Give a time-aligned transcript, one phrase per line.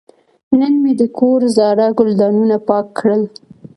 [0.59, 3.21] نن مې د کور زاړه ګلدانونه پاک کړل.